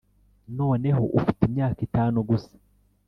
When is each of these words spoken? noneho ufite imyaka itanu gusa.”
noneho 0.57 1.03
ufite 1.17 1.41
imyaka 1.49 1.79
itanu 1.87 2.17
gusa.” 2.29 2.51